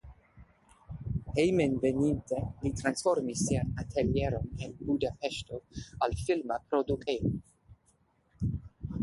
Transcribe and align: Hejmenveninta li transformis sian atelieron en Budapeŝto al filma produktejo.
Hejmenveninta 1.35 2.39
li 2.63 2.71
transformis 2.79 3.43
sian 3.51 3.69
atelieron 3.83 4.49
en 4.65 4.73
Budapeŝto 4.89 5.61
al 6.09 6.19
filma 6.25 6.59
produktejo. 6.73 7.33